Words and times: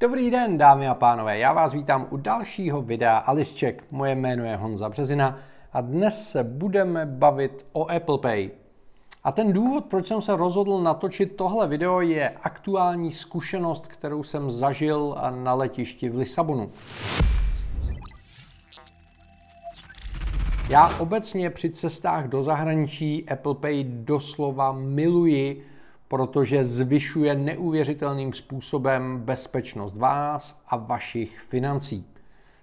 Dobrý 0.00 0.30
den, 0.30 0.58
dámy 0.58 0.88
a 0.88 0.94
pánové, 0.94 1.38
já 1.38 1.52
vás 1.52 1.72
vítám 1.72 2.06
u 2.10 2.16
dalšího 2.16 2.82
videa 2.82 3.16
Alisček. 3.16 3.84
Moje 3.90 4.14
jméno 4.14 4.44
je 4.44 4.56
Honza 4.56 4.88
Březina 4.88 5.38
a 5.72 5.80
dnes 5.80 6.30
se 6.30 6.44
budeme 6.44 7.06
bavit 7.06 7.66
o 7.72 7.90
Apple 7.90 8.18
Pay. 8.18 8.50
A 9.24 9.32
ten 9.32 9.52
důvod, 9.52 9.84
proč 9.84 10.06
jsem 10.06 10.22
se 10.22 10.36
rozhodl 10.36 10.82
natočit 10.82 11.36
tohle 11.36 11.68
video, 11.68 12.00
je 12.00 12.28
aktuální 12.28 13.12
zkušenost, 13.12 13.86
kterou 13.86 14.22
jsem 14.22 14.50
zažil 14.50 15.16
na 15.30 15.54
letišti 15.54 16.08
v 16.08 16.16
Lisabonu. 16.16 16.70
Já 20.70 20.98
obecně 20.98 21.50
při 21.50 21.70
cestách 21.70 22.28
do 22.28 22.42
zahraničí 22.42 23.28
Apple 23.28 23.54
Pay 23.54 23.84
doslova 23.84 24.72
miluji, 24.72 25.66
protože 26.08 26.64
zvyšuje 26.64 27.34
neuvěřitelným 27.34 28.32
způsobem 28.32 29.18
bezpečnost 29.18 29.96
vás 29.96 30.62
a 30.68 30.76
vašich 30.76 31.40
financí. 31.40 32.06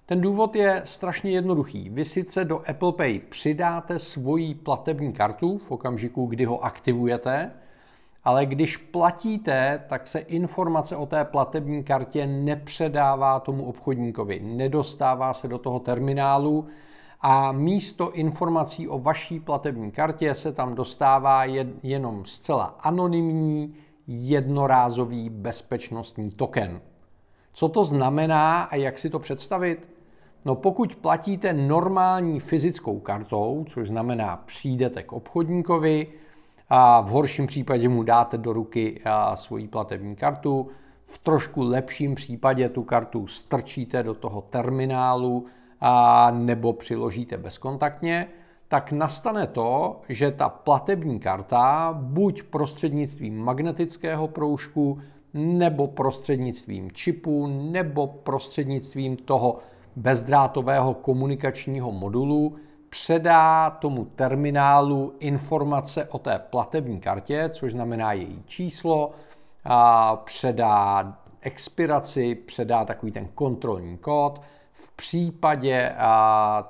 Ten 0.05 0.21
důvod 0.21 0.55
je 0.55 0.81
strašně 0.85 1.31
jednoduchý. 1.31 1.89
Vy 1.89 2.05
sice 2.05 2.45
do 2.45 2.70
Apple 2.70 2.93
Pay 2.93 3.20
přidáte 3.20 3.99
svoji 3.99 4.55
platební 4.55 5.13
kartu 5.13 5.57
v 5.57 5.71
okamžiku, 5.71 6.25
kdy 6.25 6.45
ho 6.45 6.65
aktivujete, 6.65 7.51
ale 8.23 8.45
když 8.45 8.77
platíte, 8.77 9.84
tak 9.89 10.07
se 10.07 10.20
informace 10.20 10.95
o 10.95 11.05
té 11.05 11.25
platební 11.25 11.84
kartě 11.84 12.27
nepředává 12.27 13.39
tomu 13.39 13.65
obchodníkovi. 13.65 14.39
Nedostává 14.39 15.34
se 15.34 15.48
do 15.48 15.57
toho 15.57 15.79
terminálu, 15.79 16.67
a 17.27 17.52
místo 17.52 18.11
informací 18.11 18.88
o 18.88 18.99
vaší 18.99 19.39
platební 19.39 19.91
kartě 19.91 20.35
se 20.35 20.52
tam 20.52 20.75
dostává 20.75 21.45
jenom 21.84 22.25
zcela 22.25 22.75
anonymní 22.79 23.75
jednorázový 24.07 25.29
bezpečnostní 25.29 26.31
token. 26.31 26.81
Co 27.53 27.70
to 27.70 27.84
znamená 27.84 28.63
a 28.63 28.75
jak 28.75 28.98
si 28.98 29.09
to 29.09 29.20
představit? 29.20 29.88
No 30.45 30.55
pokud 30.55 30.95
platíte 30.95 31.53
normální 31.53 32.40
fyzickou 32.40 32.99
kartou, 32.99 33.65
což 33.68 33.87
znamená 33.87 34.43
přijdete 34.46 35.03
k 35.03 35.13
obchodníkovi 35.13 36.07
a 36.70 37.01
v 37.01 37.07
horším 37.07 37.48
případě 37.48 37.90
mu 37.90 38.03
dáte 38.03 38.37
do 38.37 38.53
ruky 38.53 39.01
svoji 39.35 39.68
platební 39.68 40.15
kartu, 40.15 40.68
v 41.05 41.18
trošku 41.18 41.63
lepším 41.63 42.15
případě 42.15 42.70
tu 42.70 42.84
kartu 42.84 43.27
strčíte 43.27 44.03
do 44.03 44.13
toho 44.13 44.41
terminálu 44.41 45.46
a 45.87 46.31
nebo 46.31 46.73
přiložíte 46.73 47.37
bezkontaktně, 47.37 48.27
tak 48.67 48.91
nastane 48.91 49.47
to, 49.47 50.01
že 50.09 50.31
ta 50.31 50.49
platební 50.49 51.19
karta 51.19 51.97
buď 52.01 52.43
prostřednictvím 52.43 53.39
magnetického 53.39 54.27
proužku, 54.27 54.99
nebo 55.33 55.87
prostřednictvím 55.87 56.91
čipu, 56.91 57.47
nebo 57.47 58.07
prostřednictvím 58.07 59.17
toho 59.17 59.59
bezdrátového 59.95 60.93
komunikačního 60.93 61.91
modulu 61.91 62.55
předá 62.89 63.69
tomu 63.69 64.06
terminálu 64.06 65.13
informace 65.19 66.06
o 66.06 66.19
té 66.19 66.39
platební 66.50 67.00
kartě, 67.00 67.50
což 67.53 67.72
znamená 67.72 68.13
její 68.13 68.44
číslo, 68.45 69.11
a 69.66 70.16
předá 70.16 71.13
expiraci, 71.41 72.35
předá 72.35 72.85
takový 72.85 73.11
ten 73.11 73.28
kontrolní 73.35 73.97
kód 73.97 74.41
případě 74.96 75.96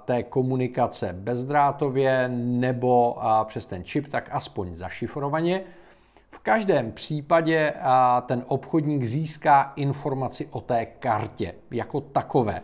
té 0.06 0.24
komunikace 0.24 1.14
bezdrátově 1.14 2.30
nebo 2.30 3.18
přes 3.46 3.66
ten 3.66 3.84
čip, 3.84 4.08
tak 4.08 4.30
aspoň 4.32 4.76
zašifrovaně. 4.76 5.62
V 6.30 6.40
každém 6.40 6.92
případě 6.92 7.74
ten 8.26 8.44
obchodník 8.48 9.04
získá 9.04 9.74
informaci 9.76 10.48
o 10.52 10.62
té 10.62 10.86
kartě 10.86 11.54
jako 11.72 12.02
takové. 12.02 12.62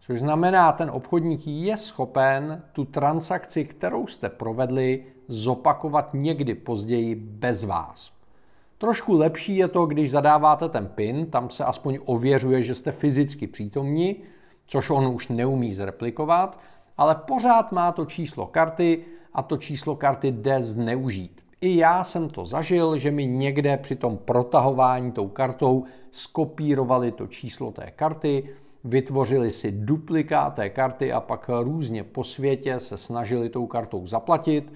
Což 0.00 0.20
znamená, 0.20 0.72
ten 0.72 0.90
obchodník 0.90 1.46
je 1.46 1.76
schopen 1.76 2.62
tu 2.72 2.84
transakci, 2.84 3.64
kterou 3.64 4.06
jste 4.06 4.28
provedli, 4.28 5.04
zopakovat 5.28 6.10
někdy 6.14 6.54
později 6.54 7.14
bez 7.14 7.64
vás. 7.64 8.12
Trošku 8.78 9.12
lepší 9.12 9.56
je 9.56 9.68
to, 9.68 9.86
když 9.86 10.10
zadáváte 10.10 10.68
ten 10.68 10.86
PIN, 10.86 11.26
tam 11.26 11.50
se 11.50 11.64
aspoň 11.64 11.98
ověřuje, 12.04 12.62
že 12.62 12.74
jste 12.74 12.92
fyzicky 12.92 13.46
přítomní, 13.46 14.16
což 14.66 14.90
on 14.90 15.06
už 15.06 15.28
neumí 15.28 15.74
zreplikovat, 15.74 16.60
ale 16.98 17.14
pořád 17.14 17.72
má 17.72 17.92
to 17.92 18.04
číslo 18.04 18.46
karty 18.46 19.04
a 19.32 19.42
to 19.42 19.56
číslo 19.56 19.96
karty 19.96 20.30
jde 20.30 20.62
zneužít. 20.62 21.40
I 21.60 21.76
já 21.76 22.04
jsem 22.04 22.28
to 22.28 22.44
zažil, 22.44 22.98
že 22.98 23.10
mi 23.10 23.26
někde 23.26 23.76
při 23.76 23.96
tom 23.96 24.16
protahování 24.16 25.12
tou 25.12 25.28
kartou 25.28 25.84
skopírovali 26.10 27.12
to 27.12 27.26
číslo 27.26 27.70
té 27.70 27.90
karty, 27.90 28.48
vytvořili 28.84 29.50
si 29.50 29.72
duplikát 29.72 30.54
té 30.54 30.70
karty 30.70 31.12
a 31.12 31.20
pak 31.20 31.50
různě 31.62 32.04
po 32.04 32.24
světě 32.24 32.80
se 32.80 32.98
snažili 32.98 33.48
tou 33.48 33.66
kartou 33.66 34.06
zaplatit, 34.06 34.72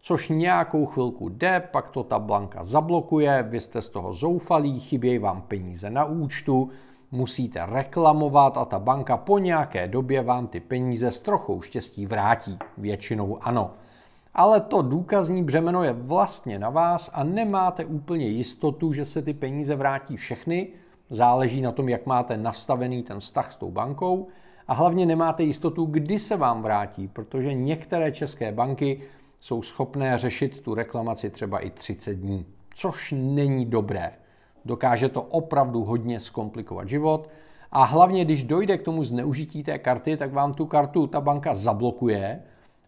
což 0.00 0.28
nějakou 0.28 0.86
chvilku 0.86 1.28
jde, 1.28 1.62
pak 1.72 1.90
to 1.90 2.02
ta 2.02 2.18
blanka 2.18 2.64
zablokuje, 2.64 3.46
vy 3.48 3.60
jste 3.60 3.82
z 3.82 3.88
toho 3.88 4.12
zoufalí, 4.12 4.80
chybějí 4.80 5.18
vám 5.18 5.42
peníze 5.42 5.90
na 5.90 6.04
účtu, 6.04 6.70
musíte 7.10 7.66
reklamovat 7.66 8.56
a 8.56 8.64
ta 8.64 8.78
banka 8.78 9.16
po 9.16 9.38
nějaké 9.38 9.88
době 9.88 10.22
vám 10.22 10.46
ty 10.46 10.60
peníze 10.60 11.10
s 11.10 11.20
trochou 11.20 11.60
štěstí 11.60 12.06
vrátí. 12.06 12.58
Většinou 12.78 13.38
ano. 13.42 13.70
Ale 14.34 14.60
to 14.60 14.82
důkazní 14.82 15.44
břemeno 15.44 15.84
je 15.84 15.92
vlastně 15.92 16.58
na 16.58 16.70
vás 16.70 17.10
a 17.14 17.24
nemáte 17.24 17.84
úplně 17.84 18.26
jistotu, 18.26 18.92
že 18.92 19.04
se 19.04 19.22
ty 19.22 19.34
peníze 19.34 19.76
vrátí 19.76 20.16
všechny. 20.16 20.68
Záleží 21.10 21.60
na 21.60 21.72
tom, 21.72 21.88
jak 21.88 22.06
máte 22.06 22.36
nastavený 22.36 23.02
ten 23.02 23.20
vztah 23.20 23.52
s 23.52 23.56
tou 23.56 23.70
bankou. 23.70 24.28
A 24.68 24.74
hlavně 24.74 25.06
nemáte 25.06 25.42
jistotu, 25.42 25.84
kdy 25.84 26.18
se 26.18 26.36
vám 26.36 26.62
vrátí, 26.62 27.08
protože 27.08 27.54
některé 27.54 28.12
české 28.12 28.52
banky 28.52 29.02
jsou 29.40 29.62
schopné 29.62 30.18
řešit 30.18 30.60
tu 30.60 30.74
reklamaci 30.74 31.30
třeba 31.30 31.58
i 31.58 31.70
30 31.70 32.14
dní, 32.14 32.46
což 32.74 33.14
není 33.16 33.66
dobré 33.66 34.12
dokáže 34.64 35.08
to 35.08 35.22
opravdu 35.22 35.84
hodně 35.84 36.20
zkomplikovat 36.20 36.88
život. 36.88 37.28
A 37.72 37.84
hlavně, 37.84 38.24
když 38.24 38.44
dojde 38.44 38.78
k 38.78 38.82
tomu 38.82 39.04
zneužití 39.04 39.62
té 39.62 39.78
karty, 39.78 40.16
tak 40.16 40.32
vám 40.32 40.54
tu 40.54 40.66
kartu 40.66 41.06
ta 41.06 41.20
banka 41.20 41.54
zablokuje. 41.54 42.42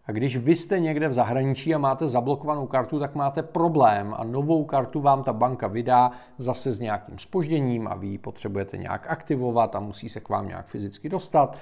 A 0.05 0.11
když 0.11 0.37
vy 0.37 0.55
jste 0.55 0.79
někde 0.79 1.07
v 1.07 1.13
zahraničí 1.13 1.75
a 1.75 1.77
máte 1.77 2.07
zablokovanou 2.07 2.67
kartu, 2.67 2.99
tak 2.99 3.15
máte 3.15 3.43
problém 3.43 4.13
a 4.17 4.23
novou 4.23 4.65
kartu 4.65 5.01
vám 5.01 5.23
ta 5.23 5.33
banka 5.33 5.67
vydá 5.67 6.11
zase 6.37 6.71
s 6.71 6.79
nějakým 6.79 7.19
spožděním 7.19 7.87
a 7.87 7.95
vy 7.95 8.07
ji 8.07 8.17
potřebujete 8.17 8.77
nějak 8.77 9.05
aktivovat 9.09 9.75
a 9.75 9.79
musí 9.79 10.09
se 10.09 10.19
k 10.19 10.29
vám 10.29 10.47
nějak 10.47 10.65
fyzicky 10.65 11.09
dostat, 11.09 11.57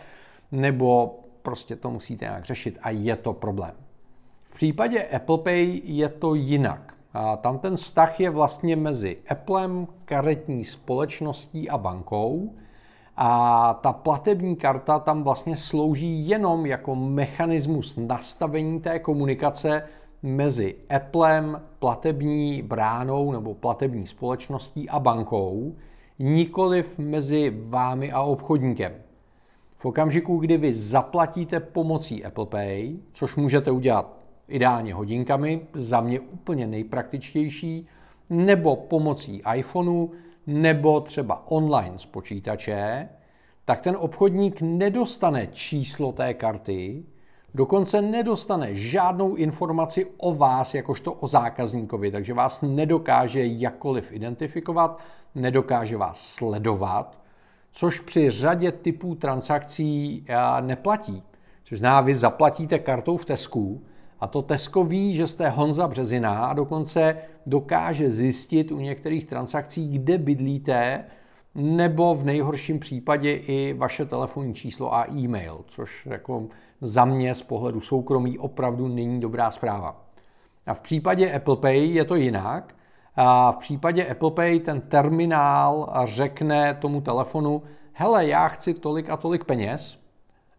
nebo 0.51 1.19
prostě 1.41 1.75
to 1.75 1.91
musíte 1.91 2.25
nějak 2.25 2.45
řešit 2.45 2.79
a 2.81 2.89
je 2.89 3.15
to 3.15 3.33
problém. 3.33 3.73
V 4.43 4.53
případě 4.53 5.03
Apple 5.03 5.37
Pay 5.37 5.81
je 5.83 6.09
to 6.09 6.35
jinak. 6.35 6.98
A 7.21 7.37
tam 7.37 7.59
ten 7.59 7.75
vztah 7.75 8.19
je 8.19 8.29
vlastně 8.29 8.75
mezi 8.75 9.17
Applem, 9.29 9.87
karetní 10.05 10.65
společností 10.65 11.69
a 11.69 11.77
bankou. 11.77 12.53
A 13.17 13.73
ta 13.81 13.93
platební 13.93 14.55
karta 14.55 14.99
tam 14.99 15.23
vlastně 15.23 15.55
slouží 15.55 16.29
jenom 16.29 16.65
jako 16.65 16.95
mechanismus 16.95 17.97
nastavení 17.97 18.79
té 18.79 18.99
komunikace 18.99 19.83
mezi 20.23 20.75
Applem, 20.89 21.61
platební 21.79 22.61
bránou 22.61 23.31
nebo 23.31 23.53
platební 23.53 24.07
společností 24.07 24.89
a 24.89 24.99
bankou, 24.99 25.75
nikoliv 26.19 26.99
mezi 26.99 27.53
vámi 27.65 28.11
a 28.11 28.21
obchodníkem. 28.21 28.91
V 29.75 29.85
okamžiku, 29.85 30.37
kdy 30.37 30.57
vy 30.57 30.73
zaplatíte 30.73 31.59
pomocí 31.59 32.25
Apple 32.25 32.45
Pay, 32.45 32.95
což 33.13 33.35
můžete 33.35 33.71
udělat 33.71 34.18
ideálně 34.49 34.93
hodinkami, 34.93 35.61
za 35.73 36.01
mě 36.01 36.19
úplně 36.19 36.67
nejpraktičtější, 36.67 37.87
nebo 38.29 38.75
pomocí 38.75 39.43
iPhoneu, 39.55 40.07
nebo 40.47 40.99
třeba 40.99 41.51
online 41.51 41.99
z 41.99 42.05
počítače, 42.05 43.09
tak 43.65 43.81
ten 43.81 43.95
obchodník 43.99 44.61
nedostane 44.61 45.47
číslo 45.47 46.11
té 46.11 46.33
karty, 46.33 47.03
dokonce 47.53 48.01
nedostane 48.01 48.75
žádnou 48.75 49.35
informaci 49.35 50.07
o 50.17 50.35
vás, 50.35 50.73
jakožto 50.73 51.13
o 51.13 51.27
zákazníkovi, 51.27 52.11
takže 52.11 52.33
vás 52.33 52.61
nedokáže 52.61 53.45
jakkoliv 53.45 54.11
identifikovat, 54.11 54.99
nedokáže 55.35 55.97
vás 55.97 56.19
sledovat, 56.19 57.19
což 57.71 57.99
při 57.99 58.29
řadě 58.29 58.71
typů 58.71 59.15
transakcí 59.15 60.25
eh, 60.27 60.61
neplatí. 60.61 61.23
Což 61.63 61.79
znamená, 61.79 62.01
vy 62.01 62.15
zaplatíte 62.15 62.79
kartou 62.79 63.17
v 63.17 63.25
Tesku, 63.25 63.83
a 64.21 64.27
to 64.27 64.41
Tesco 64.41 64.83
ví, 64.83 65.13
že 65.13 65.27
jste 65.27 65.49
Honza 65.49 65.87
Březina 65.87 66.45
a 66.45 66.53
dokonce 66.53 67.17
dokáže 67.45 68.11
zjistit 68.11 68.71
u 68.71 68.79
některých 68.79 69.25
transakcí, 69.25 69.89
kde 69.89 70.17
bydlíte, 70.17 71.05
nebo 71.55 72.15
v 72.15 72.25
nejhorším 72.25 72.79
případě 72.79 73.33
i 73.33 73.73
vaše 73.73 74.05
telefonní 74.05 74.53
číslo 74.53 74.93
a 74.93 75.05
e-mail, 75.11 75.59
což 75.67 76.05
jako 76.05 76.47
za 76.81 77.05
mě 77.05 77.35
z 77.35 77.41
pohledu 77.41 77.81
soukromí 77.81 78.39
opravdu 78.39 78.87
není 78.87 79.19
dobrá 79.19 79.51
zpráva. 79.51 80.05
A 80.65 80.73
v 80.73 80.81
případě 80.81 81.31
Apple 81.31 81.55
Pay 81.55 81.87
je 81.87 82.05
to 82.05 82.15
jinak 82.15 82.75
A 83.15 83.51
v 83.51 83.57
případě 83.57 84.05
Apple 84.05 84.31
Pay 84.31 84.59
ten 84.59 84.81
terminál 84.81 85.93
řekne 86.05 86.73
tomu 86.73 87.01
telefonu, 87.01 87.63
hele, 87.93 88.27
já 88.27 88.47
chci 88.47 88.73
tolik 88.73 89.09
a 89.09 89.17
tolik 89.17 89.45
peněz. 89.45 89.99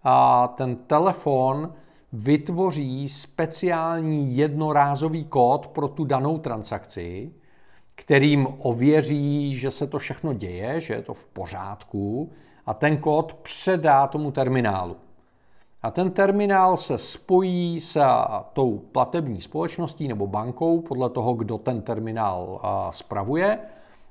A 0.05 0.49
ten 0.49 0.77
telefon 0.77 1.73
vytvoří 2.13 3.09
speciální 3.09 4.37
jednorázový 4.37 5.25
kód 5.25 5.67
pro 5.67 5.89
tu 5.89 6.05
danou 6.05 6.39
transakci, 6.39 7.33
kterým 7.95 8.49
ověří, 8.59 9.57
že 9.57 9.71
se 9.71 9.87
to 9.87 9.99
všechno 9.99 10.33
děje, 10.33 10.81
že 10.81 10.95
je 10.95 11.03
to 11.03 11.15
v 11.15 11.27
pořádku 11.27 12.33
a 12.67 12.75
ten 12.75 12.97
kód 12.97 13.35
předá 13.35 14.07
tomu 14.07 14.31
terminálu. 14.31 14.97
A 15.83 15.91
ten 15.91 16.11
terminál 16.11 16.77
se 16.77 16.99
spojí 16.99 17.81
s 17.81 18.03
tou 18.53 18.79
platební 18.79 19.41
společností 19.41 20.09
nebo 20.09 20.27
bankou, 20.27 20.81
podle 20.81 21.11
toho, 21.11 21.35
kdo 21.35 21.59
ten 21.59 21.83
terminál 21.83 22.61
spravuje, 22.91 23.59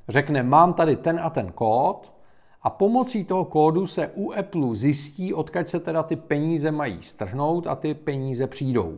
řekne, 0.08 0.44
mám 0.44 0.74
tady 0.74 0.96
ten 0.96 1.20
a 1.24 1.30
ten 1.30 1.52
kód 1.52 2.14
a 2.62 2.70
pomocí 2.70 3.26
toho 3.26 3.46
kódu 3.46 3.88
se 3.88 4.12
u 4.16 4.32
Apple 4.32 4.76
zjistí, 4.76 5.34
odkud 5.34 5.68
se 5.68 5.80
teda 5.80 6.04
ty 6.04 6.16
peníze 6.16 6.72
mají 6.72 7.02
strhnout 7.02 7.68
a 7.68 7.76
ty 7.76 7.94
peníze 7.94 8.48
přijdou. 8.48 8.98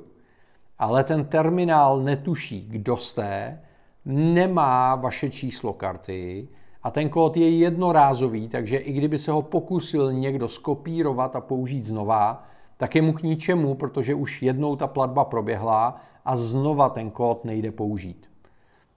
Ale 0.79 1.03
ten 1.03 1.25
terminál 1.25 1.99
netuší, 1.99 2.67
kdo 2.69 2.97
jste, 2.97 3.61
nemá 4.05 4.95
vaše 4.95 5.29
číslo 5.29 5.73
karty 5.73 6.47
a 6.83 6.91
ten 6.91 7.09
kód 7.09 7.37
je 7.37 7.57
jednorázový, 7.57 8.47
takže 8.47 8.77
i 8.77 8.93
kdyby 8.93 9.17
se 9.17 9.31
ho 9.31 9.41
pokusil 9.41 10.13
někdo 10.13 10.47
skopírovat 10.47 11.35
a 11.35 11.41
použít 11.41 11.83
znova, 11.83 12.43
tak 12.77 12.95
je 12.95 13.01
mu 13.01 13.13
k 13.13 13.23
ničemu, 13.23 13.75
protože 13.75 14.15
už 14.15 14.41
jednou 14.41 14.75
ta 14.75 14.87
platba 14.87 15.25
proběhla 15.25 16.01
a 16.25 16.37
znova 16.37 16.89
ten 16.89 17.11
kód 17.11 17.45
nejde 17.45 17.71
použít. 17.71 18.30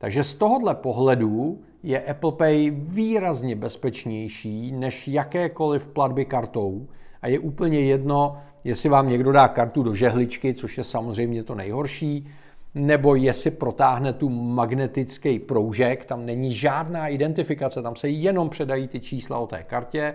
Takže 0.04 0.24
z 0.24 0.34
tohohle 0.34 0.74
pohledu 0.74 1.60
je 1.82 2.00
Apple 2.00 2.32
Pay 2.32 2.70
výrazně 2.70 3.56
bezpečnější 3.56 4.72
než 4.72 5.08
jakékoliv 5.08 5.86
platby 5.86 6.24
kartou. 6.24 6.86
A 7.22 7.28
je 7.28 7.38
úplně 7.38 7.80
jedno, 7.80 8.36
jestli 8.64 8.88
vám 8.88 9.08
někdo 9.08 9.32
dá 9.32 9.48
kartu 9.48 9.82
do 9.82 9.94
žehličky, 9.94 10.54
což 10.54 10.78
je 10.78 10.84
samozřejmě 10.84 11.42
to 11.42 11.54
nejhorší, 11.54 12.28
nebo 12.74 13.14
jestli 13.14 13.50
protáhne 13.50 14.12
tu 14.12 14.28
magnetický 14.28 15.38
proužek, 15.38 16.04
tam 16.04 16.26
není 16.26 16.52
žádná 16.52 17.08
identifikace, 17.08 17.82
tam 17.82 17.96
se 17.96 18.08
jenom 18.08 18.50
předají 18.50 18.88
ty 18.88 19.00
čísla 19.00 19.38
o 19.38 19.46
té 19.46 19.62
kartě, 19.62 20.14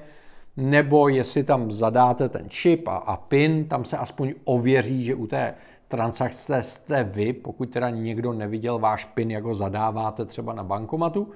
nebo 0.57 1.09
jestli 1.09 1.43
tam 1.43 1.71
zadáte 1.71 2.29
ten 2.29 2.49
čip 2.49 2.87
a, 2.87 2.95
a 2.95 3.17
PIN, 3.17 3.65
tam 3.65 3.85
se 3.85 3.97
aspoň 3.97 4.33
ověří, 4.43 5.03
že 5.03 5.15
u 5.15 5.27
té 5.27 5.53
transakce 5.89 6.63
jste 6.63 7.03
vy, 7.03 7.33
pokud 7.33 7.69
teda 7.69 7.89
někdo 7.89 8.33
neviděl 8.33 8.79
váš 8.79 9.05
PIN, 9.05 9.31
jak 9.31 9.43
ho 9.43 9.55
zadáváte 9.55 10.25
třeba 10.25 10.53
na 10.53 10.63
bankomatu, 10.63 11.31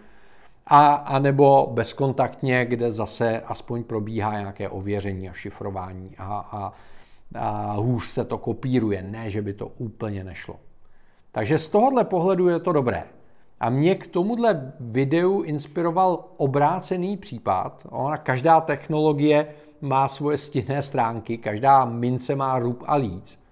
a, 0.68 0.94
a 0.94 1.20
nebo 1.20 1.70
bezkontaktně, 1.74 2.66
kde 2.66 2.92
zase 2.92 3.42
aspoň 3.42 3.84
probíhá 3.84 4.40
nějaké 4.40 4.70
ověření 4.70 5.30
a 5.30 5.34
šifrování 5.34 6.16
a, 6.18 6.24
a, 6.52 6.74
a 7.36 7.74
hůř 7.74 8.06
se 8.06 8.26
to 8.26 8.38
kopíruje, 8.38 9.02
ne, 9.02 9.30
že 9.30 9.42
by 9.42 9.54
to 9.54 9.68
úplně 9.68 10.24
nešlo. 10.24 10.56
Takže 11.32 11.58
z 11.58 11.70
tohohle 11.70 12.04
pohledu 12.04 12.48
je 12.48 12.60
to 12.60 12.72
dobré. 12.72 13.04
A 13.60 13.70
mě 13.70 13.96
k 13.96 14.08
tomuhle 14.08 14.74
videu 14.80 15.42
inspiroval 15.42 16.26
obrácený 16.38 17.18
případ. 17.18 17.88
Ona, 17.90 18.18
každá 18.18 18.62
technologie 18.62 19.48
má 19.82 20.08
svoje 20.08 20.38
stinné 20.38 20.82
stránky, 20.82 21.38
každá 21.38 21.86
mince 21.86 22.36
má 22.36 22.60
rub 22.60 22.84
a 22.86 22.96
líc. 22.96 23.43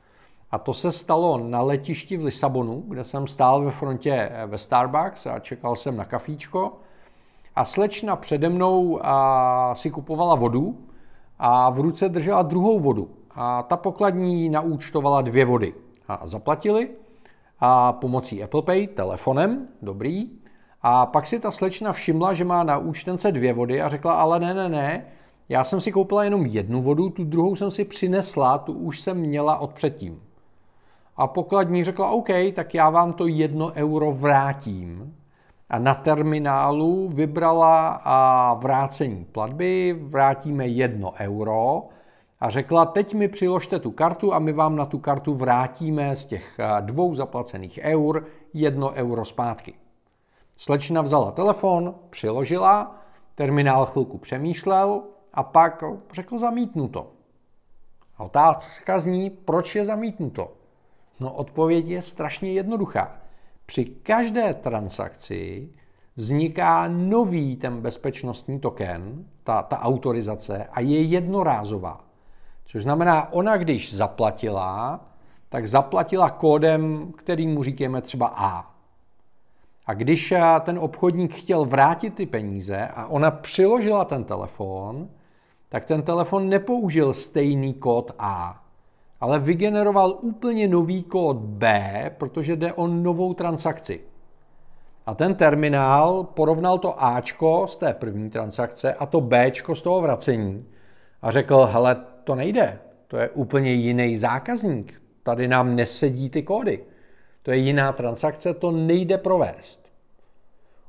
A 0.51 0.57
to 0.57 0.73
se 0.73 0.91
stalo 0.91 1.37
na 1.37 1.61
letišti 1.61 2.17
v 2.17 2.23
Lisabonu, 2.23 2.83
kde 2.87 3.03
jsem 3.03 3.27
stál 3.27 3.63
ve 3.63 3.71
frontě 3.71 4.31
ve 4.45 4.57
Starbucks 4.57 5.25
a 5.25 5.39
čekal 5.39 5.75
jsem 5.75 5.97
na 5.97 6.05
kafíčko. 6.05 6.73
A 7.55 7.65
slečna 7.65 8.15
přede 8.15 8.49
mnou 8.49 8.99
a, 9.01 9.75
si 9.75 9.91
kupovala 9.91 10.35
vodu 10.35 10.77
a 11.39 11.69
v 11.69 11.79
ruce 11.79 12.09
držela 12.09 12.41
druhou 12.41 12.79
vodu. 12.79 13.09
A 13.35 13.63
ta 13.63 13.77
pokladní 13.77 14.49
naúčtovala 14.49 15.21
dvě 15.21 15.45
vody. 15.45 15.73
A 16.07 16.27
zaplatili 16.27 16.89
a 17.59 17.93
pomocí 17.93 18.43
Apple 18.43 18.61
Pay 18.61 18.87
telefonem, 18.87 19.67
dobrý. 19.81 20.29
A 20.81 21.05
pak 21.05 21.27
si 21.27 21.39
ta 21.39 21.51
slečna 21.51 21.93
všimla, 21.93 22.33
že 22.33 22.45
má 22.45 22.63
na 22.63 22.77
účtence 22.77 23.31
dvě 23.31 23.53
vody 23.53 23.81
a 23.81 23.89
řekla, 23.89 24.13
ale 24.13 24.39
ne, 24.39 24.53
ne, 24.53 24.69
ne, 24.69 25.05
já 25.49 25.63
jsem 25.63 25.81
si 25.81 25.91
koupila 25.91 26.23
jenom 26.23 26.45
jednu 26.45 26.81
vodu, 26.81 27.09
tu 27.09 27.23
druhou 27.23 27.55
jsem 27.55 27.71
si 27.71 27.85
přinesla, 27.85 28.57
tu 28.57 28.73
už 28.73 28.99
jsem 28.99 29.17
měla 29.17 29.57
od 29.57 29.73
předtím. 29.73 30.21
A 31.15 31.27
pokladní 31.27 31.83
řekla, 31.83 32.11
OK, 32.11 32.29
tak 32.53 32.73
já 32.73 32.89
vám 32.89 33.13
to 33.13 33.27
jedno 33.27 33.71
euro 33.71 34.11
vrátím. 34.11 35.15
A 35.69 35.79
na 35.79 35.95
terminálu 35.95 37.09
vybrala 37.09 38.01
a 38.03 38.53
vrácení 38.53 39.25
platby, 39.25 39.99
vrátíme 40.01 40.67
jedno 40.67 41.13
euro 41.19 41.83
a 42.39 42.49
řekla, 42.49 42.85
teď 42.85 43.13
mi 43.13 43.27
přiložte 43.27 43.79
tu 43.79 43.91
kartu 43.91 44.33
a 44.33 44.39
my 44.39 44.53
vám 44.53 44.75
na 44.75 44.85
tu 44.85 44.99
kartu 44.99 45.33
vrátíme 45.33 46.15
z 46.15 46.25
těch 46.25 46.59
eh, 46.59 46.81
dvou 46.81 47.15
zaplacených 47.15 47.79
eur 47.83 48.25
jedno 48.53 48.91
euro 48.91 49.25
zpátky. 49.25 49.73
Slečna 50.57 51.01
vzala 51.01 51.31
telefon, 51.31 51.95
přiložila, 52.09 52.95
terminál 53.35 53.85
chvilku 53.85 54.17
přemýšlel 54.17 55.01
a 55.33 55.43
pak 55.43 55.83
řekl 56.13 56.37
zamítnuto. 56.37 57.11
A 58.17 58.23
otázka 58.23 58.99
zní, 58.99 59.29
proč 59.29 59.75
je 59.75 59.85
zamítnuto? 59.85 60.60
No 61.21 61.33
odpověď 61.33 61.87
je 61.87 62.01
strašně 62.01 62.51
jednoduchá. 62.51 63.17
Při 63.65 63.85
každé 63.85 64.53
transakci 64.53 65.69
vzniká 66.15 66.87
nový 66.87 67.55
ten 67.55 67.81
bezpečnostní 67.81 68.59
token, 68.59 69.25
ta, 69.43 69.61
ta 69.61 69.79
autorizace, 69.79 70.63
a 70.71 70.79
je 70.79 71.01
jednorázová. 71.01 72.05
Což 72.65 72.83
znamená, 72.83 73.33
ona 73.33 73.57
když 73.57 73.95
zaplatila, 73.95 75.01
tak 75.49 75.67
zaplatila 75.67 76.29
kódem, 76.29 77.13
který 77.17 77.47
mu 77.47 77.63
říkáme 77.63 78.01
třeba 78.01 78.27
A. 78.35 78.73
A 79.85 79.93
když 79.93 80.33
ten 80.61 80.79
obchodník 80.79 81.33
chtěl 81.33 81.65
vrátit 81.65 82.15
ty 82.15 82.25
peníze 82.25 82.87
a 82.87 83.07
ona 83.07 83.31
přiložila 83.31 84.05
ten 84.05 84.23
telefon, 84.23 85.09
tak 85.69 85.85
ten 85.85 86.01
telefon 86.01 86.49
nepoužil 86.49 87.13
stejný 87.13 87.73
kód 87.73 88.11
A, 88.19 88.60
ale 89.21 89.39
vygeneroval 89.39 90.17
úplně 90.21 90.67
nový 90.67 91.03
kód 91.03 91.37
B, 91.37 92.11
protože 92.17 92.55
jde 92.55 92.73
o 92.73 92.87
novou 92.87 93.33
transakci. 93.33 94.01
A 95.05 95.15
ten 95.15 95.35
terminál 95.35 96.23
porovnal 96.23 96.77
to 96.77 97.03
Ačko 97.03 97.65
z 97.67 97.77
té 97.77 97.93
první 97.93 98.29
transakce 98.29 98.93
a 98.93 99.05
to 99.05 99.21
Bčko 99.21 99.75
z 99.75 99.81
toho 99.81 100.01
vracení 100.01 100.65
a 101.21 101.31
řekl, 101.31 101.69
hele, 101.71 101.97
to 102.23 102.35
nejde. 102.35 102.79
To 103.07 103.17
je 103.17 103.29
úplně 103.29 103.73
jiný 103.73 104.17
zákazník. 104.17 105.01
Tady 105.23 105.47
nám 105.47 105.75
nesedí 105.75 106.29
ty 106.29 106.43
kódy. 106.43 106.83
To 107.43 107.51
je 107.51 107.57
jiná 107.57 107.93
transakce, 107.93 108.53
to 108.53 108.71
nejde 108.71 109.17
provést. 109.17 109.91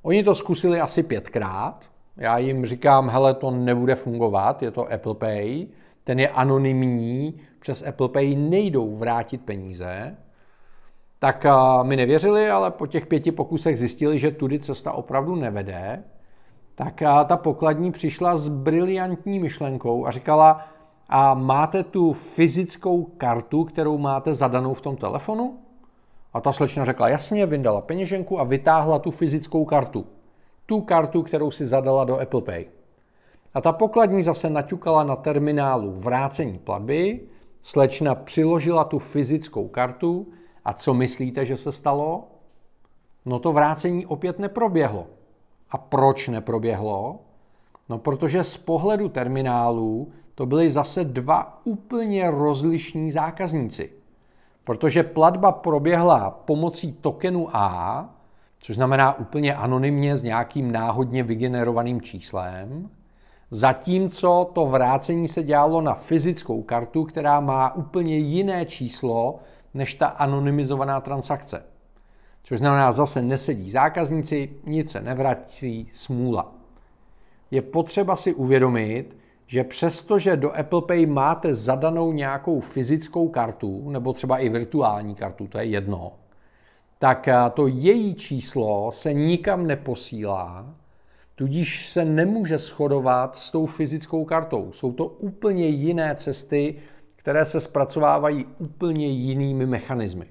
Oni 0.02 0.24
to 0.24 0.34
zkusili 0.34 0.80
asi 0.80 1.02
pětkrát. 1.02 1.84
Já 2.16 2.38
jim 2.38 2.66
říkám, 2.66 3.08
hele, 3.08 3.34
to 3.34 3.50
nebude 3.50 3.94
fungovat, 3.94 4.62
je 4.62 4.70
to 4.70 4.92
Apple 4.92 5.14
Pay. 5.14 5.66
Ten 6.04 6.20
je 6.20 6.28
anonymní, 6.28 7.40
přes 7.62 7.82
Apple 7.82 8.08
Pay 8.08 8.36
nejdou 8.36 8.96
vrátit 8.96 9.44
peníze. 9.44 10.16
Tak 11.18 11.46
mi 11.82 11.96
nevěřili, 11.96 12.50
ale 12.50 12.70
po 12.70 12.86
těch 12.86 13.06
pěti 13.06 13.32
pokusech 13.32 13.78
zjistili, 13.78 14.18
že 14.18 14.30
tudy 14.30 14.58
cesta 14.58 14.92
opravdu 14.92 15.36
nevede. 15.36 16.04
Tak 16.74 17.02
ta 17.26 17.36
pokladní 17.36 17.92
přišla 17.92 18.36
s 18.36 18.48
briliantní 18.48 19.38
myšlenkou 19.38 20.06
a 20.06 20.10
říkala, 20.10 20.66
a 21.08 21.34
máte 21.34 21.82
tu 21.82 22.12
fyzickou 22.12 23.04
kartu, 23.04 23.64
kterou 23.64 23.98
máte 23.98 24.34
zadanou 24.34 24.74
v 24.74 24.80
tom 24.80 24.96
telefonu? 24.96 25.58
A 26.32 26.40
ta 26.40 26.52
slečna 26.52 26.84
řekla 26.84 27.08
jasně, 27.08 27.46
vyndala 27.46 27.80
peněženku 27.80 28.40
a 28.40 28.44
vytáhla 28.44 28.98
tu 28.98 29.10
fyzickou 29.10 29.64
kartu. 29.64 30.06
Tu 30.66 30.80
kartu, 30.80 31.22
kterou 31.22 31.50
si 31.50 31.66
zadala 31.66 32.04
do 32.04 32.20
Apple 32.20 32.42
Pay. 32.42 32.66
A 33.54 33.60
ta 33.60 33.72
pokladní 33.72 34.22
zase 34.22 34.50
naťukala 34.50 35.04
na 35.04 35.16
terminálu 35.16 35.92
vrácení 35.92 36.58
platby, 36.58 37.20
slečna 37.62 38.14
přiložila 38.14 38.84
tu 38.84 38.98
fyzickou 38.98 39.68
kartu 39.68 40.26
a 40.64 40.72
co 40.72 40.94
myslíte, 40.94 41.46
že 41.46 41.56
se 41.56 41.72
stalo? 41.72 42.28
No 43.24 43.38
to 43.38 43.52
vrácení 43.52 44.06
opět 44.06 44.38
neproběhlo. 44.38 45.06
A 45.70 45.78
proč 45.78 46.28
neproběhlo? 46.28 47.20
No 47.88 47.98
protože 47.98 48.44
z 48.44 48.56
pohledu 48.56 49.08
terminálu 49.08 50.12
to 50.34 50.46
byly 50.46 50.70
zase 50.70 51.04
dva 51.04 51.60
úplně 51.64 52.30
rozlišní 52.30 53.12
zákazníci. 53.12 53.92
Protože 54.64 55.02
platba 55.02 55.52
proběhla 55.52 56.30
pomocí 56.30 56.92
tokenu 56.92 57.56
A, 57.56 58.08
což 58.58 58.76
znamená 58.76 59.18
úplně 59.18 59.54
anonymně 59.54 60.16
s 60.16 60.22
nějakým 60.22 60.72
náhodně 60.72 61.22
vygenerovaným 61.22 62.00
číslem, 62.00 62.90
zatímco 63.52 64.50
to 64.52 64.66
vrácení 64.66 65.28
se 65.28 65.42
dělalo 65.42 65.80
na 65.80 65.94
fyzickou 65.94 66.62
kartu, 66.62 67.04
která 67.04 67.40
má 67.40 67.74
úplně 67.74 68.18
jiné 68.18 68.66
číslo 68.66 69.38
než 69.74 69.94
ta 69.94 70.06
anonymizovaná 70.06 71.00
transakce. 71.00 71.62
Což 72.42 72.58
znamená, 72.58 72.92
zase 72.92 73.22
nesedí 73.22 73.70
zákazníci, 73.70 74.50
nic 74.64 74.90
se 74.90 75.00
nevrací, 75.00 75.88
smůla. 75.92 76.52
Je 77.50 77.62
potřeba 77.62 78.16
si 78.16 78.34
uvědomit, 78.34 79.16
že 79.46 79.64
přestože 79.64 80.36
do 80.36 80.58
Apple 80.58 80.82
Pay 80.82 81.06
máte 81.06 81.54
zadanou 81.54 82.12
nějakou 82.12 82.60
fyzickou 82.60 83.28
kartu, 83.28 83.90
nebo 83.90 84.12
třeba 84.12 84.38
i 84.38 84.48
virtuální 84.48 85.14
kartu, 85.14 85.46
to 85.46 85.58
je 85.58 85.64
jedno, 85.64 86.12
tak 86.98 87.28
eh, 87.28 87.36
to 87.54 87.66
její 87.66 88.14
číslo 88.14 88.92
se 88.92 89.12
nikam 89.12 89.66
neposílá, 89.66 90.74
tudíž 91.42 91.88
se 91.88 92.04
nemůže 92.04 92.58
shodovat 92.58 93.36
s 93.36 93.50
tou 93.50 93.66
fyzickou 93.66 94.24
kartou. 94.24 94.72
Jsou 94.72 94.92
to 94.92 95.06
úplně 95.06 95.68
jiné 95.68 96.14
cesty, 96.14 96.74
které 97.16 97.44
se 97.44 97.60
zpracovávají 97.60 98.46
úplně 98.58 99.06
jinými 99.06 99.66
mechanismy. 99.66 100.26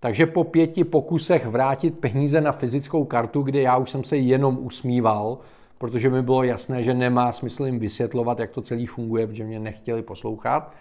Takže 0.00 0.26
po 0.26 0.44
pěti 0.44 0.84
pokusech 0.84 1.46
vrátit 1.46 1.98
peníze 1.98 2.40
na 2.40 2.52
fyzickou 2.52 3.04
kartu, 3.04 3.42
kde 3.42 3.60
já 3.60 3.76
už 3.76 3.90
jsem 3.90 4.04
se 4.04 4.16
jenom 4.16 4.58
usmíval, 4.60 5.38
protože 5.78 6.10
mi 6.10 6.22
bylo 6.22 6.42
jasné, 6.42 6.82
že 6.82 6.94
nemá 6.94 7.32
smysl 7.32 7.66
jim 7.66 7.78
vysvětlovat, 7.78 8.38
jak 8.38 8.50
to 8.50 8.62
celý 8.62 8.86
funguje, 8.86 9.26
protože 9.26 9.44
mě 9.44 9.60
nechtěli 9.60 10.02
poslouchat, 10.02 10.72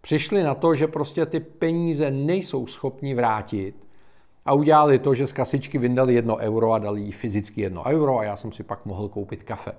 přišli 0.00 0.42
na 0.42 0.54
to, 0.54 0.74
že 0.74 0.86
prostě 0.86 1.26
ty 1.26 1.40
peníze 1.40 2.10
nejsou 2.10 2.66
schopni 2.66 3.14
vrátit 3.14 3.74
a 4.44 4.54
udělali 4.54 4.98
to, 4.98 5.14
že 5.14 5.26
z 5.26 5.32
kasičky 5.32 5.78
vyndali 5.78 6.14
jedno 6.14 6.36
euro 6.36 6.72
a 6.72 6.78
dali 6.78 7.00
jí 7.00 7.12
fyzicky 7.12 7.60
jedno 7.60 7.84
euro 7.86 8.18
a 8.18 8.24
já 8.24 8.36
jsem 8.36 8.52
si 8.52 8.62
pak 8.62 8.86
mohl 8.86 9.08
koupit 9.08 9.42
kafe. 9.42 9.72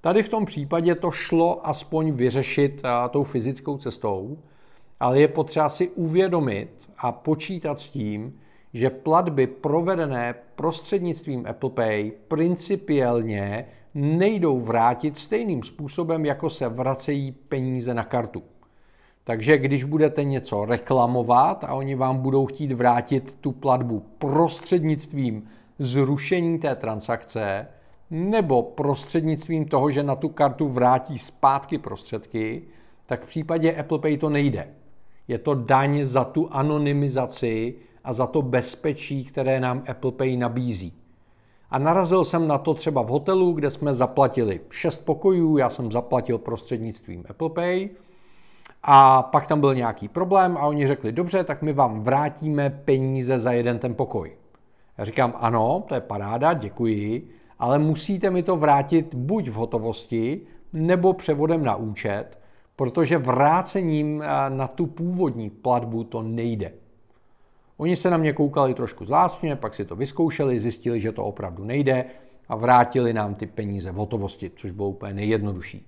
Tady 0.00 0.22
v 0.22 0.28
tom 0.28 0.44
případě 0.44 0.94
to 0.94 1.10
šlo 1.10 1.68
aspoň 1.68 2.12
vyřešit 2.12 2.82
tou 3.10 3.24
fyzickou 3.24 3.78
cestou, 3.78 4.38
ale 5.00 5.20
je 5.20 5.28
potřeba 5.28 5.68
si 5.68 5.88
uvědomit 5.88 6.70
a 6.98 7.12
počítat 7.12 7.78
s 7.78 7.88
tím, 7.88 8.40
že 8.74 8.90
platby 8.90 9.46
provedené 9.46 10.34
prostřednictvím 10.54 11.46
Apple 11.46 11.70
Pay 11.70 12.12
principiálně 12.28 13.66
nejdou 13.94 14.60
vrátit 14.60 15.16
stejným 15.16 15.62
způsobem, 15.62 16.24
jako 16.24 16.50
se 16.50 16.68
vracejí 16.68 17.32
peníze 17.32 17.94
na 17.94 18.04
kartu. 18.04 18.42
Takže 19.28 19.58
když 19.58 19.84
budete 19.84 20.24
něco 20.24 20.64
reklamovat 20.64 21.64
a 21.64 21.74
oni 21.74 21.94
vám 21.94 22.18
budou 22.18 22.46
chtít 22.46 22.72
vrátit 22.72 23.34
tu 23.40 23.52
platbu 23.52 24.04
prostřednictvím 24.18 25.48
zrušení 25.78 26.58
té 26.58 26.74
transakce 26.74 27.66
nebo 28.10 28.62
prostřednictvím 28.62 29.64
toho, 29.64 29.90
že 29.90 30.02
na 30.02 30.16
tu 30.16 30.28
kartu 30.28 30.68
vrátí 30.68 31.18
zpátky 31.18 31.78
prostředky, 31.78 32.62
tak 33.06 33.22
v 33.22 33.26
případě 33.26 33.76
Apple 33.76 33.98
Pay 33.98 34.16
to 34.16 34.30
nejde. 34.30 34.68
Je 35.28 35.38
to 35.38 35.54
daň 35.54 36.04
za 36.04 36.24
tu 36.24 36.48
anonymizaci 36.50 37.74
a 38.04 38.12
za 38.12 38.26
to 38.26 38.42
bezpečí, 38.42 39.24
které 39.24 39.60
nám 39.60 39.82
Apple 39.88 40.12
Pay 40.12 40.36
nabízí. 40.36 40.92
A 41.70 41.78
narazil 41.78 42.24
jsem 42.24 42.48
na 42.48 42.58
to 42.58 42.74
třeba 42.74 43.02
v 43.02 43.08
hotelu, 43.08 43.52
kde 43.52 43.70
jsme 43.70 43.94
zaplatili 43.94 44.60
6 44.70 45.04
pokojů, 45.04 45.56
já 45.56 45.70
jsem 45.70 45.92
zaplatil 45.92 46.38
prostřednictvím 46.38 47.24
Apple 47.28 47.50
Pay 47.50 47.88
a 48.82 49.22
pak 49.22 49.46
tam 49.46 49.60
byl 49.60 49.74
nějaký 49.74 50.08
problém 50.08 50.56
a 50.56 50.66
oni 50.66 50.86
řekli, 50.86 51.12
dobře, 51.12 51.44
tak 51.44 51.62
my 51.62 51.72
vám 51.72 52.00
vrátíme 52.00 52.70
peníze 52.70 53.38
za 53.38 53.52
jeden 53.52 53.78
ten 53.78 53.94
pokoj. 53.94 54.32
Já 54.98 55.04
říkám, 55.04 55.32
ano, 55.36 55.84
to 55.88 55.94
je 55.94 56.00
paráda, 56.00 56.52
děkuji, 56.54 57.28
ale 57.58 57.78
musíte 57.78 58.30
mi 58.30 58.42
to 58.42 58.56
vrátit 58.56 59.14
buď 59.14 59.48
v 59.48 59.54
hotovosti, 59.54 60.40
nebo 60.72 61.12
převodem 61.12 61.64
na 61.64 61.76
účet, 61.76 62.38
protože 62.76 63.18
vrácením 63.18 64.22
eh, 64.22 64.50
na 64.50 64.68
tu 64.68 64.86
původní 64.86 65.50
platbu 65.50 66.04
to 66.04 66.22
nejde. 66.22 66.72
Oni 67.76 67.96
se 67.96 68.10
na 68.10 68.16
mě 68.16 68.32
koukali 68.32 68.74
trošku 68.74 69.04
zvláštně, 69.04 69.56
pak 69.56 69.74
si 69.74 69.84
to 69.84 69.96
vyzkoušeli, 69.96 70.60
zjistili, 70.60 71.00
že 71.00 71.12
to 71.12 71.24
opravdu 71.24 71.64
nejde 71.64 72.04
a 72.48 72.56
vrátili 72.56 73.12
nám 73.12 73.34
ty 73.34 73.46
peníze 73.46 73.92
v 73.92 73.94
hotovosti, 73.94 74.50
což 74.56 74.70
bylo 74.70 74.88
úplně 74.88 75.14
nejjednodušší. 75.14 75.86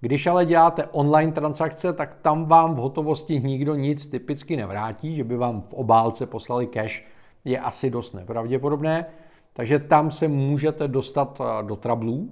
Když 0.00 0.26
ale 0.26 0.46
děláte 0.46 0.86
online 0.86 1.32
transakce, 1.32 1.92
tak 1.92 2.14
tam 2.14 2.46
vám 2.46 2.74
v 2.74 2.78
hotovosti 2.78 3.40
nikdo 3.40 3.74
nic 3.74 4.06
typicky 4.06 4.56
nevrátí, 4.56 5.16
že 5.16 5.24
by 5.24 5.36
vám 5.36 5.60
v 5.60 5.72
obálce 5.72 6.26
poslali 6.26 6.66
cash, 6.66 7.04
je 7.44 7.58
asi 7.58 7.90
dost 7.90 8.14
nepravděpodobné, 8.14 9.06
takže 9.52 9.78
tam 9.78 10.10
se 10.10 10.28
můžete 10.28 10.88
dostat 10.88 11.40
eh, 11.40 11.62
do 11.66 11.76
trablů 11.76 12.30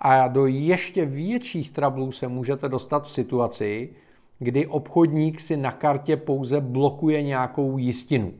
a 0.00 0.28
do 0.28 0.46
ještě 0.46 1.06
větších 1.06 1.70
trablů 1.70 2.12
se 2.12 2.28
můžete 2.28 2.68
dostat 2.68 3.06
v 3.06 3.12
situaci, 3.12 3.90
kdy 4.38 4.66
obchodník 4.66 5.40
si 5.40 5.56
na 5.56 5.72
kartě 5.72 6.16
pouze 6.16 6.60
blokuje 6.60 7.22
nějakou 7.22 7.78
jistinu. 7.78 8.32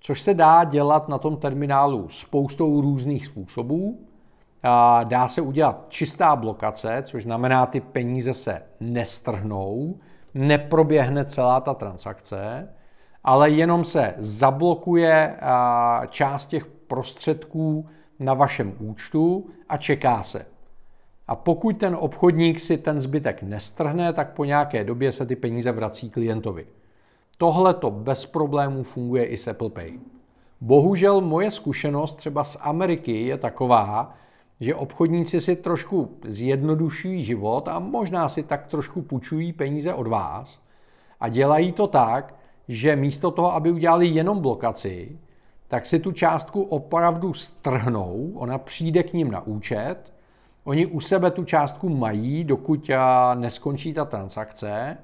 Což 0.00 0.20
se 0.20 0.34
dá 0.34 0.64
dělat 0.64 1.08
na 1.08 1.18
tom 1.18 1.36
terminálu 1.36 2.08
spoustou 2.08 2.80
různých 2.80 3.26
způsobů. 3.26 4.06
Dá 5.04 5.28
se 5.28 5.40
udělat 5.40 5.86
čistá 5.88 6.36
blokace, 6.36 7.02
což 7.06 7.22
znamená, 7.22 7.66
ty 7.66 7.80
peníze 7.80 8.34
se 8.34 8.62
nestrhnou, 8.80 9.98
neproběhne 10.34 11.24
celá 11.24 11.60
ta 11.60 11.74
transakce, 11.74 12.68
ale 13.24 13.50
jenom 13.50 13.84
se 13.84 14.14
zablokuje 14.16 15.36
část 16.08 16.46
těch 16.46 16.66
prostředků 16.66 17.88
na 18.18 18.34
vašem 18.34 18.74
účtu 18.78 19.46
a 19.68 19.76
čeká 19.76 20.22
se. 20.22 20.46
A 21.28 21.36
pokud 21.36 21.76
ten 21.76 21.96
obchodník 22.00 22.60
si 22.60 22.78
ten 22.78 23.00
zbytek 23.00 23.42
nestrhne, 23.42 24.12
tak 24.12 24.32
po 24.32 24.44
nějaké 24.44 24.84
době 24.84 25.12
se 25.12 25.26
ty 25.26 25.36
peníze 25.36 25.72
vrací 25.72 26.10
klientovi. 26.10 26.66
Tohle 27.38 27.74
to 27.74 27.90
bez 27.90 28.26
problémů 28.26 28.82
funguje 28.82 29.24
i 29.24 29.36
s 29.36 29.48
Apple 29.48 29.70
Pay. 29.70 29.98
Bohužel 30.60 31.20
moje 31.20 31.50
zkušenost 31.50 32.14
třeba 32.14 32.44
z 32.44 32.56
Ameriky 32.60 33.26
je 33.26 33.38
taková, 33.38 34.14
že 34.60 34.74
obchodníci 34.74 35.40
si 35.40 35.56
trošku 35.56 36.18
zjednodušují 36.24 37.24
život 37.24 37.68
a 37.68 37.78
možná 37.78 38.28
si 38.28 38.42
tak 38.42 38.66
trošku 38.66 39.02
půjčují 39.02 39.52
peníze 39.52 39.94
od 39.94 40.06
vás 40.06 40.60
a 41.20 41.28
dělají 41.28 41.72
to 41.72 41.86
tak, 41.86 42.34
že 42.68 42.96
místo 42.96 43.30
toho, 43.30 43.54
aby 43.54 43.72
udělali 43.72 44.06
jenom 44.06 44.40
blokaci, 44.40 45.18
tak 45.68 45.86
si 45.86 45.98
tu 45.98 46.12
částku 46.12 46.62
opravdu 46.62 47.34
strhnou, 47.34 48.32
ona 48.34 48.58
přijde 48.58 49.02
k 49.02 49.12
ním 49.12 49.30
na 49.30 49.46
účet 49.46 50.12
Oni 50.64 50.86
u 50.86 51.00
sebe 51.00 51.30
tu 51.30 51.44
částku 51.44 51.88
mají, 51.88 52.44
dokud 52.44 52.90
neskončí 53.34 53.92
ta 53.92 54.04
transakce 54.04 54.96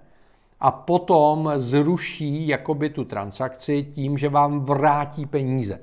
a 0.60 0.70
potom 0.70 1.52
zruší 1.56 2.48
jakoby 2.48 2.90
tu 2.90 3.04
transakci 3.04 3.82
tím, 3.82 4.18
že 4.18 4.28
vám 4.28 4.60
vrátí 4.60 5.26
peníze. 5.26 5.80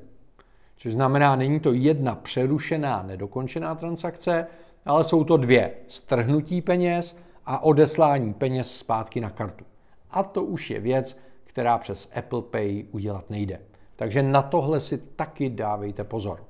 Což 0.84 0.94
znamená, 0.94 1.36
není 1.36 1.60
to 1.60 1.74
jedna 1.74 2.16
přerušená, 2.16 3.04
nedokončená 3.04 3.76
transakce, 3.76 4.48
ale 4.86 5.04
jsou 5.04 5.24
to 5.24 5.38
dvě. 5.38 5.72
Strhnutí 5.88 6.62
peněz 6.62 7.18
a 7.46 7.64
odeslání 7.64 8.34
peněz 8.34 8.78
zpátky 8.78 9.22
na 9.22 9.30
kartu. 9.30 9.66
A 10.12 10.24
to 10.24 10.44
už 10.44 10.70
je 10.70 10.80
věc, 10.80 11.20
která 11.44 11.78
přes 11.78 12.12
Apple 12.16 12.42
Pay 12.42 12.86
udělat 12.92 13.30
nejde. 13.30 13.60
Takže 13.96 14.24
na 14.24 14.42
tohle 14.42 14.80
si 14.80 14.98
taky 14.98 15.50
dávejte 15.50 16.04
pozor. 16.04 16.44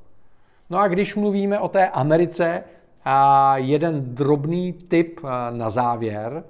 No 0.69 0.79
a 0.79 0.87
když 0.87 1.15
mluvíme 1.15 1.59
o 1.59 1.67
té 1.67 1.89
Americe, 1.89 2.63
a 3.05 3.57
jeden 3.57 4.15
drobný 4.15 4.73
tip 4.73 5.19
na 5.49 5.69
závěr. 5.69 6.43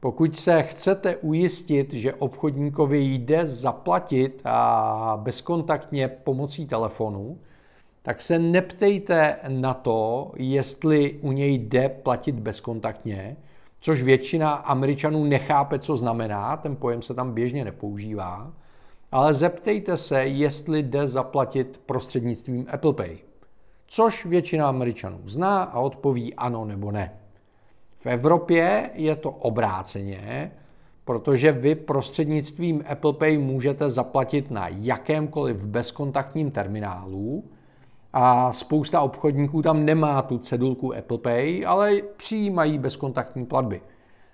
Pokud 0.00 0.36
se 0.36 0.62
chcete 0.62 1.16
ujistit, 1.16 1.92
že 1.92 2.14
obchodníkovi 2.14 3.00
jde 3.00 3.46
zaplatit 3.46 4.42
bezkontaktně 5.16 6.08
pomocí 6.08 6.66
telefonu, 6.66 7.38
tak 8.02 8.22
se 8.22 8.38
neptejte 8.38 9.36
na 9.48 9.74
to, 9.74 10.32
jestli 10.36 11.18
u 11.22 11.32
něj 11.32 11.54
jde 11.54 11.88
platit 11.88 12.34
bezkontaktně, 12.34 13.36
což 13.80 14.02
většina 14.02 14.52
Američanů 14.52 15.24
nechápe, 15.24 15.78
co 15.78 15.96
znamená, 15.96 16.56
ten 16.56 16.76
pojem 16.76 17.02
se 17.02 17.14
tam 17.14 17.32
běžně 17.34 17.64
nepoužívá, 17.64 18.52
ale 19.12 19.34
zeptejte 19.34 19.96
se, 19.96 20.24
jestli 20.24 20.82
jde 20.82 21.08
zaplatit 21.08 21.80
prostřednictvím 21.86 22.66
Apple 22.70 22.92
Pay 22.92 23.18
což 23.88 24.26
většina 24.26 24.68
Američanů 24.68 25.20
zná 25.24 25.62
a 25.62 25.80
odpoví 25.80 26.34
ano 26.34 26.64
nebo 26.64 26.90
ne. 26.90 27.18
V 28.00 28.06
Evropě 28.06 28.90
je 28.94 29.16
to 29.16 29.30
obráceně, 29.30 30.52
protože 31.04 31.52
vy 31.52 31.74
prostřednictvím 31.74 32.84
Apple 32.88 33.12
Pay 33.12 33.38
můžete 33.38 33.90
zaplatit 33.90 34.50
na 34.50 34.68
jakémkoliv 34.68 35.66
bezkontaktním 35.66 36.50
terminálu 36.50 37.44
a 38.12 38.52
spousta 38.52 39.00
obchodníků 39.00 39.62
tam 39.62 39.84
nemá 39.84 40.22
tu 40.22 40.38
cedulku 40.38 40.94
Apple 40.94 41.18
Pay, 41.18 41.66
ale 41.66 41.96
přijímají 42.16 42.78
bezkontaktní 42.78 43.46
platby. 43.46 43.80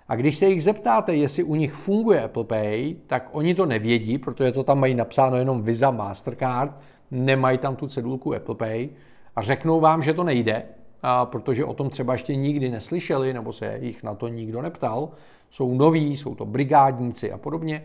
A 0.07 0.15
když 0.15 0.37
se 0.37 0.45
jich 0.45 0.63
zeptáte, 0.63 1.15
jestli 1.15 1.43
u 1.43 1.55
nich 1.55 1.73
funguje 1.73 2.23
Apple 2.23 2.43
Pay, 2.43 2.95
tak 3.07 3.29
oni 3.31 3.55
to 3.55 3.65
nevědí, 3.65 4.17
protože 4.17 4.51
to 4.51 4.63
tam 4.63 4.79
mají 4.79 4.95
napsáno 4.95 5.37
jenom 5.37 5.61
Visa, 5.61 5.91
Mastercard, 5.91 6.71
nemají 7.11 7.57
tam 7.57 7.75
tu 7.75 7.87
cedulku 7.87 8.35
Apple 8.35 8.55
Pay, 8.55 8.89
a 9.35 9.41
řeknou 9.41 9.79
vám, 9.79 10.01
že 10.01 10.13
to 10.13 10.23
nejde, 10.23 10.63
a 11.07 11.25
protože 11.25 11.65
o 11.65 11.73
tom 11.73 11.89
třeba 11.89 12.13
ještě 12.13 12.35
nikdy 12.35 12.69
neslyšeli, 12.69 13.33
nebo 13.33 13.53
se 13.53 13.77
jich 13.81 14.03
na 14.03 14.15
to 14.15 14.27
nikdo 14.27 14.61
neptal, 14.61 15.09
jsou 15.49 15.73
noví, 15.73 16.17
jsou 16.17 16.35
to 16.35 16.45
brigádníci 16.45 17.31
a 17.31 17.37
podobně. 17.37 17.83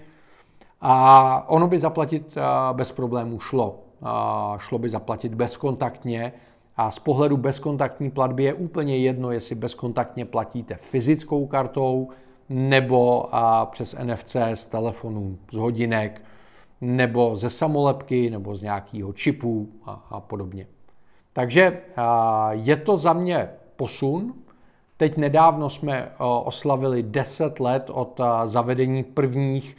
A 0.81 1.49
ono 1.49 1.69
by 1.69 1.79
zaplatit 1.79 2.35
bez 2.73 2.93
problémů 2.93 3.41
šlo. 3.41 3.79
šlo 4.59 4.79
by 4.79 4.89
zaplatit 4.89 5.35
bezkontaktně 5.35 6.33
a 6.77 6.91
z 6.91 6.99
pohledu 6.99 7.37
bezkontaktní 7.37 8.11
platby 8.11 8.45
je 8.45 8.55
úplně 8.55 8.97
jedno, 8.97 9.33
jestli 9.33 9.55
bezkontaktně 9.55 10.25
platíte 10.25 10.75
fyzickou 10.75 11.47
kartou 11.47 12.09
nebo 12.49 13.31
přes 13.71 13.97
NFC 14.05 14.37
z 14.55 14.67
telefonu, 14.67 15.39
z 15.53 15.57
hodinek, 15.57 16.23
nebo 16.81 17.37
ze 17.37 17.51
samolepky, 17.51 18.31
nebo 18.31 18.55
z 18.55 18.63
nějakého 18.63 19.13
čipu 19.13 19.69
a, 19.85 20.07
a 20.11 20.21
podobně. 20.21 20.67
Takže 21.33 21.81
je 22.51 22.77
to 22.77 22.97
za 22.97 23.13
mě 23.13 23.51
posun. 23.77 24.35
Teď 24.97 25.17
nedávno 25.17 25.71
jsme 25.71 26.13
oslavili 26.45 27.03
10 27.03 27.61
let 27.61 27.91
od 27.93 28.21
zavedení 28.45 29.05
prvních 29.05 29.77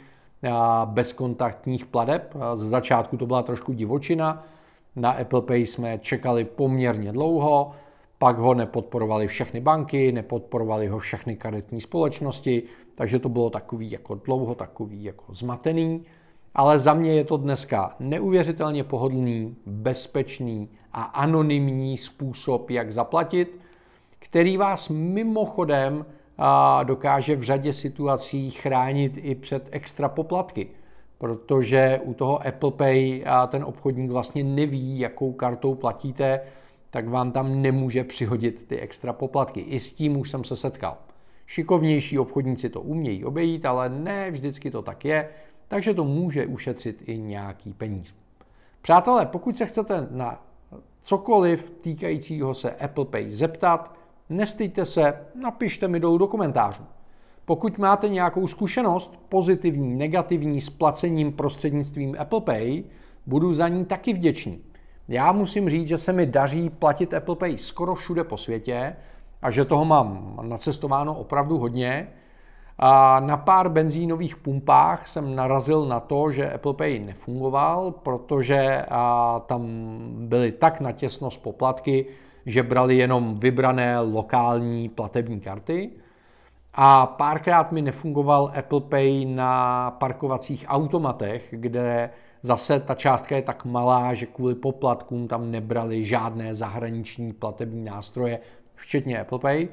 bezkontaktních 0.84 1.86
pladeb. 1.86 2.34
Ze 2.54 2.68
začátku 2.68 3.16
to 3.16 3.26
byla 3.26 3.42
trošku 3.42 3.72
divočina. 3.72 4.46
Na 4.96 5.10
Apple 5.10 5.42
Pay 5.42 5.66
jsme 5.66 5.98
čekali 5.98 6.44
poměrně 6.44 7.12
dlouho, 7.12 7.72
pak 8.18 8.38
ho 8.38 8.54
nepodporovali 8.54 9.26
všechny 9.26 9.60
banky, 9.60 10.12
nepodporovali 10.12 10.88
ho 10.88 10.98
všechny 10.98 11.36
karetní 11.36 11.80
společnosti, 11.80 12.62
takže 12.94 13.18
to 13.18 13.28
bylo 13.28 13.50
takový 13.50 13.90
jako 13.90 14.14
dlouho, 14.14 14.54
takový 14.54 15.04
jako 15.04 15.34
zmatený. 15.34 16.04
Ale 16.54 16.78
za 16.78 16.94
mě 16.94 17.14
je 17.14 17.24
to 17.24 17.36
dneska 17.36 17.96
neuvěřitelně 18.00 18.84
pohodlný, 18.84 19.56
bezpečný 19.66 20.68
a 20.92 21.02
anonymní 21.02 21.98
způsob, 21.98 22.70
jak 22.70 22.92
zaplatit, 22.92 23.60
který 24.18 24.56
vás 24.56 24.88
mimochodem 24.88 26.06
dokáže 26.82 27.36
v 27.36 27.42
řadě 27.42 27.72
situací 27.72 28.50
chránit 28.50 29.18
i 29.22 29.34
před 29.34 29.68
extra 29.70 30.08
poplatky. 30.08 30.68
Protože 31.18 32.00
u 32.04 32.14
toho 32.14 32.46
Apple 32.46 32.70
Pay 32.70 33.24
ten 33.48 33.64
obchodník 33.64 34.10
vlastně 34.10 34.44
neví, 34.44 34.98
jakou 34.98 35.32
kartou 35.32 35.74
platíte, 35.74 36.40
tak 36.90 37.08
vám 37.08 37.32
tam 37.32 37.62
nemůže 37.62 38.04
přihodit 38.04 38.68
ty 38.68 38.80
extra 38.80 39.12
poplatky. 39.12 39.60
I 39.60 39.80
s 39.80 39.92
tím 39.92 40.16
už 40.16 40.30
jsem 40.30 40.44
se 40.44 40.56
setkal. 40.56 40.96
Šikovnější 41.46 42.18
obchodníci 42.18 42.70
to 42.70 42.80
umějí 42.80 43.24
obejít, 43.24 43.66
ale 43.66 43.88
ne 43.88 44.30
vždycky 44.30 44.70
to 44.70 44.82
tak 44.82 45.04
je, 45.04 45.28
takže 45.72 45.94
to 45.94 46.04
může 46.04 46.46
ušetřit 46.46 47.02
i 47.06 47.18
nějaký 47.18 47.72
peníz. 47.72 48.14
Přátelé, 48.82 49.26
pokud 49.26 49.56
se 49.56 49.66
chcete 49.66 50.06
na 50.10 50.42
cokoliv 51.00 51.70
týkajícího 51.70 52.54
se 52.54 52.70
Apple 52.70 53.04
Pay 53.04 53.30
zeptat, 53.30 53.94
nestýďte 54.28 54.84
se, 54.84 55.14
napište 55.34 55.88
mi 55.88 56.00
dolů 56.00 56.18
do 56.18 56.26
komentářů. 56.26 56.82
Pokud 57.44 57.78
máte 57.78 58.08
nějakou 58.08 58.46
zkušenost, 58.46 59.20
pozitivní, 59.28 59.94
negativní, 59.94 60.60
s 60.60 60.70
placením 60.70 61.32
prostřednictvím 61.32 62.16
Apple 62.18 62.40
Pay, 62.40 62.84
budu 63.26 63.52
za 63.52 63.68
ní 63.68 63.84
taky 63.84 64.12
vděčný. 64.12 64.60
Já 65.08 65.32
musím 65.32 65.68
říct, 65.68 65.88
že 65.88 65.98
se 65.98 66.12
mi 66.12 66.26
daří 66.26 66.70
platit 66.70 67.14
Apple 67.14 67.36
Pay 67.36 67.58
skoro 67.58 67.94
všude 67.94 68.24
po 68.24 68.36
světě 68.36 68.96
a 69.42 69.50
že 69.50 69.64
toho 69.64 69.84
mám 69.84 70.40
nacestováno 70.42 71.18
opravdu 71.18 71.58
hodně. 71.58 72.08
A 72.78 73.20
na 73.20 73.36
pár 73.36 73.68
benzínových 73.68 74.36
pumpách 74.36 75.06
jsem 75.08 75.36
narazil 75.36 75.86
na 75.86 76.00
to, 76.00 76.30
že 76.30 76.52
Apple 76.52 76.74
Pay 76.74 76.98
nefungoval, 76.98 77.90
protože 77.90 78.84
tam 79.46 79.66
byly 80.18 80.52
tak 80.52 80.80
natěsno 80.80 81.30
z 81.30 81.36
poplatky, 81.36 82.06
že 82.46 82.62
brali 82.62 82.96
jenom 82.96 83.34
vybrané 83.34 84.00
lokální 84.00 84.88
platební 84.88 85.40
karty. 85.40 85.90
A 86.74 87.06
párkrát 87.06 87.72
mi 87.72 87.82
nefungoval 87.82 88.52
Apple 88.58 88.80
Pay 88.80 89.24
na 89.24 89.90
parkovacích 89.90 90.64
automatech, 90.68 91.48
kde 91.50 92.10
zase 92.42 92.80
ta 92.80 92.94
částka 92.94 93.36
je 93.36 93.42
tak 93.42 93.64
malá, 93.64 94.14
že 94.14 94.26
kvůli 94.26 94.54
poplatkům 94.54 95.28
tam 95.28 95.50
nebrali 95.50 96.04
žádné 96.04 96.54
zahraniční 96.54 97.32
platební 97.32 97.84
nástroje, 97.84 98.38
včetně 98.74 99.20
Apple 99.20 99.38
Pay. 99.38 99.68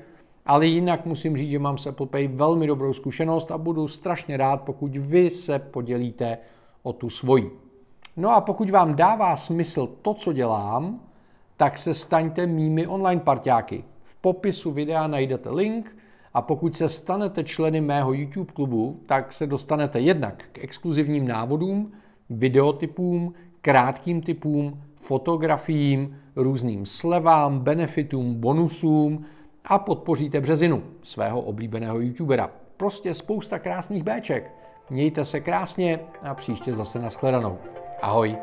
Ale 0.49 0.65
jinak 0.65 1.05
musím 1.05 1.37
říct, 1.37 1.49
že 1.49 1.59
mám 1.59 1.77
s 1.77 1.87
Apple 1.87 2.07
Pay 2.07 2.27
velmi 2.27 2.67
dobrou 2.67 2.93
zkušenost 2.93 3.51
a 3.51 3.57
budu 3.57 3.87
strašně 3.87 4.37
rád, 4.37 4.61
pokud 4.61 4.97
vy 4.97 5.29
se 5.29 5.59
podělíte 5.59 6.37
o 6.83 6.93
tu 6.93 7.09
svoji. 7.09 7.51
No 8.17 8.29
a 8.29 8.41
pokud 8.41 8.69
vám 8.69 8.95
dává 8.95 9.37
smysl 9.37 9.89
to, 10.01 10.13
co 10.13 10.33
dělám, 10.33 10.99
tak 11.57 11.77
se 11.77 11.93
staňte 11.93 12.45
mými 12.45 12.87
online 12.87 13.21
parťáky. 13.21 13.83
V 14.03 14.15
popisu 14.15 14.71
videa 14.71 15.07
najdete 15.07 15.49
link 15.49 15.97
a 16.33 16.41
pokud 16.41 16.75
se 16.75 16.89
stanete 16.89 17.43
členy 17.43 17.81
mého 17.81 18.13
YouTube 18.13 18.51
klubu, 18.53 18.99
tak 19.05 19.33
se 19.33 19.47
dostanete 19.47 19.99
jednak 19.99 20.43
k 20.51 20.59
exkluzivním 20.59 21.27
návodům, 21.27 21.91
videotypům, 22.29 23.33
krátkým 23.61 24.21
typům, 24.21 24.81
fotografiím, 24.95 26.17
různým 26.35 26.85
slevám, 26.85 27.59
benefitům, 27.59 28.35
bonusům 28.35 29.25
a 29.69 29.79
podpoříte 29.79 30.41
Březinu, 30.41 30.83
svého 31.03 31.41
oblíbeného 31.41 31.99
youtubera. 31.99 32.51
Prostě 32.77 33.13
spousta 33.13 33.59
krásných 33.59 34.03
béček. 34.03 34.51
Mějte 34.89 35.25
se 35.25 35.39
krásně 35.39 35.99
a 36.21 36.33
příště 36.33 36.73
zase 36.73 36.99
nashledanou. 36.99 37.57
Ahoj. 38.01 38.37